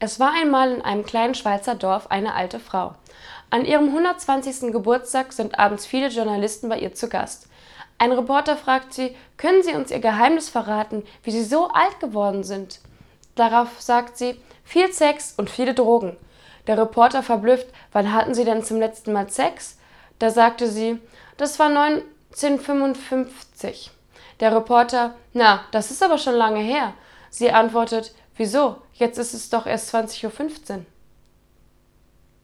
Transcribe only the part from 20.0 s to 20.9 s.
Da sagte